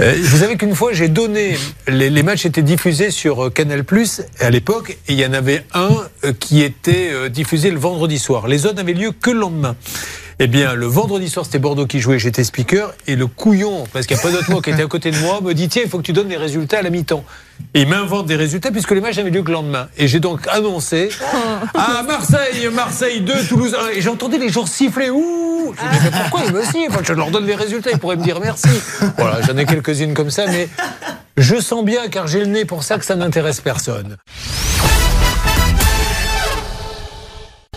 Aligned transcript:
Euh, 0.00 0.14
vous 0.22 0.38
savez 0.38 0.56
qu'une 0.56 0.74
fois, 0.74 0.92
j'ai 0.92 1.08
donné. 1.08 1.56
Les, 1.86 2.22
matchs 2.22 2.46
étaient 2.46 2.62
diffusés 2.62 3.10
sur 3.10 3.46
euh, 3.46 3.50
Canal 3.50 3.84
Plus 3.84 4.22
à 4.38 4.48
l'époque, 4.48 4.96
et 5.08 5.12
il 5.12 5.20
y 5.20 5.26
en 5.26 5.34
avait 5.34 5.64
un 5.74 5.90
euh, 6.24 6.32
qui 6.32 6.62
était 6.62 7.28
diffusé 7.28 7.70
le 7.70 7.78
vendredi 7.78 8.18
soir. 8.18 8.48
Les 8.48 8.64
autres 8.64 8.76
n'avaient 8.76 8.94
lieu 8.94 9.12
que 9.12 9.30
le 9.30 9.40
lendemain. 9.40 9.76
Eh 10.42 10.46
bien, 10.46 10.72
le 10.72 10.86
vendredi 10.86 11.28
soir, 11.28 11.44
c'était 11.44 11.58
Bordeaux 11.58 11.84
qui 11.84 12.00
jouait, 12.00 12.18
j'étais 12.18 12.44
speaker, 12.44 12.94
et 13.06 13.14
le 13.14 13.26
couillon, 13.26 13.86
parce 13.92 14.06
qu'il 14.06 14.16
n'y 14.16 14.22
a 14.22 14.24
pas 14.24 14.30
d'autre 14.30 14.50
mot, 14.50 14.62
qui 14.62 14.70
était 14.70 14.82
à 14.82 14.86
côté 14.86 15.10
de 15.10 15.18
moi, 15.18 15.42
me 15.42 15.52
dit 15.52 15.68
tiens, 15.68 15.82
il 15.84 15.90
faut 15.90 15.98
que 15.98 16.02
tu 16.02 16.14
donnes 16.14 16.30
les 16.30 16.38
résultats 16.38 16.78
à 16.78 16.82
la 16.82 16.88
mi-temps. 16.88 17.24
Et 17.74 17.82
il 17.82 17.88
m'invente 17.88 18.24
des 18.24 18.36
résultats 18.36 18.70
puisque 18.70 18.92
les 18.92 19.02
matchs 19.02 19.18
n'avaient 19.18 19.28
lieu 19.28 19.42
que 19.42 19.48
le 19.48 19.52
lendemain. 19.52 19.88
Et 19.98 20.08
j'ai 20.08 20.18
donc 20.18 20.48
annoncé 20.48 21.10
à 21.74 22.02
Marseille, 22.04 22.70
Marseille 22.72 23.20
2, 23.20 23.34
Toulouse 23.48 23.76
1. 23.78 23.98
Et 23.98 24.00
j'entendais 24.00 24.38
les 24.38 24.48
gens 24.48 24.64
siffler. 24.64 25.10
Ouh 25.10 25.74
Je 25.76 25.84
me 25.84 25.92
dis, 25.92 25.98
mais 26.04 26.18
pourquoi 26.22 26.40
ils 26.46 26.54
me 26.54 26.62
sifflent? 26.62 27.04
Je 27.04 27.12
leur 27.12 27.30
donne 27.30 27.44
les 27.44 27.54
résultats, 27.54 27.90
ils 27.92 27.98
pourraient 27.98 28.16
me 28.16 28.24
dire 28.24 28.40
merci. 28.40 28.70
Voilà, 29.18 29.42
j'en 29.42 29.58
ai 29.58 29.66
quelques-unes 29.66 30.14
comme 30.14 30.30
ça, 30.30 30.46
mais 30.46 30.70
je 31.36 31.60
sens 31.60 31.84
bien, 31.84 32.08
car 32.08 32.26
j'ai 32.26 32.40
le 32.40 32.46
nez 32.46 32.64
pour 32.64 32.82
ça, 32.82 32.96
que 32.96 33.04
ça 33.04 33.14
n'intéresse 33.14 33.60
personne. 33.60 34.16